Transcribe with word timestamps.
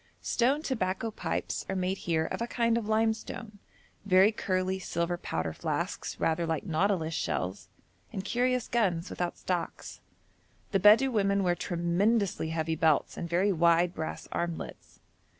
Stone 0.23 0.63
tobacco 0.63 1.11
pipes 1.11 1.63
are 1.69 1.75
made 1.75 1.99
here 2.09 2.25
of 2.25 2.41
a 2.41 2.47
kind 2.47 2.75
of 2.75 2.87
limestone, 2.89 3.59
very 4.03 4.31
curly 4.31 4.79
silver 4.79 5.15
powder 5.15 5.53
flasks, 5.53 6.19
rather 6.19 6.47
like 6.47 6.65
nautilus 6.65 7.13
shells, 7.13 7.69
and 8.11 8.25
curious 8.25 8.67
guns 8.67 9.11
without 9.11 9.37
stocks. 9.37 10.01
The 10.71 10.79
Bedou 10.79 11.11
women 11.11 11.43
wear 11.43 11.53
tremendously 11.53 12.49
heavy 12.49 12.75
belts 12.75 13.15
and 13.15 13.29
very 13.29 13.51
wide 13.51 13.93
brass 13.93 14.27
armlets. 14.31 15.01